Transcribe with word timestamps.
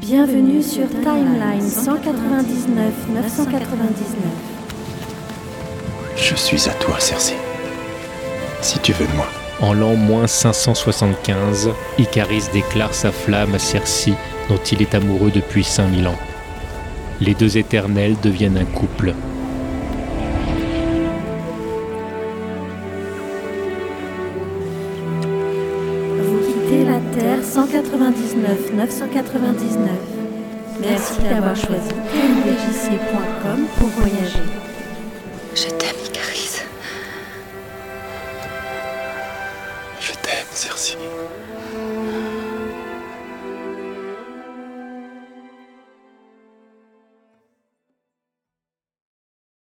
Bienvenue 0.00 0.62
sur 0.62 0.88
Timeline 0.88 1.60
199 1.60 3.08
999. 3.14 4.06
Je 6.16 6.34
suis 6.34 6.70
à 6.70 6.72
toi, 6.72 6.98
Cersei. 6.98 7.34
Si 8.62 8.78
tu 8.78 8.92
veux 8.94 9.06
de 9.06 9.12
moi. 9.12 9.26
En 9.60 9.74
l'an 9.74 9.96
moins 9.96 10.26
575, 10.26 11.72
Icaris 11.98 12.44
déclare 12.50 12.94
sa 12.94 13.12
flamme 13.12 13.54
à 13.54 13.58
Cersei, 13.58 14.14
dont 14.48 14.56
il 14.72 14.80
est 14.80 14.94
amoureux 14.94 15.30
depuis 15.30 15.64
5000 15.64 16.08
ans. 16.08 16.18
Les 17.20 17.34
deux 17.34 17.58
éternels 17.58 18.16
deviennent 18.22 18.56
un 18.56 18.64
couple. 18.64 19.12
Vous 26.16 26.40
quittez 26.46 26.84
la 26.86 27.00
Terre 27.14 27.39
199 27.66 28.72
999. 28.72 29.90
Merci 30.80 31.20
d'avoir 31.20 31.54
choisi 31.54 31.90
tmdjc.com 32.10 33.66
pour 33.78 33.88
voyager. 33.88 34.38
Je 35.54 35.68
t'aime, 35.68 35.96
Icaris. 36.06 36.62
Je 40.00 40.12
t'aime, 40.12 40.46
Cersei. 40.52 40.96